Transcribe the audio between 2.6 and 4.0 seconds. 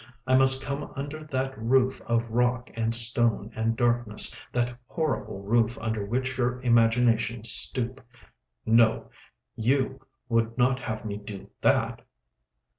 and stone and